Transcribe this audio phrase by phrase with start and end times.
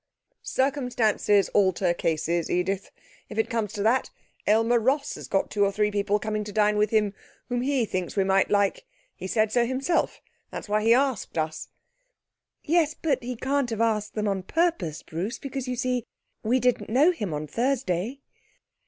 [0.41, 2.89] 'Circumstances alter cases, Edith.
[3.29, 4.09] If it comes to that,
[4.47, 7.13] Aylmer Ross has got two or three people coming to dine with him
[7.49, 8.87] whom he thinks we might like.
[9.15, 10.19] He said so himself.
[10.49, 11.67] That's why he's asked us.'
[12.63, 16.07] 'Yes, but he can't have asked them on purpose, Bruce, because, you see,
[16.41, 18.21] we didn't know him on Thursday.'